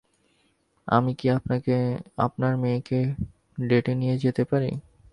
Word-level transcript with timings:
আমি 0.87 1.11
কি 1.15 1.25
আপনার 2.17 2.53
মেয়েকে 2.57 2.99
ডেটে 3.61 3.93
নিয়ে 3.95 4.15
যেতে 4.17 4.43
পারি? 4.43 4.71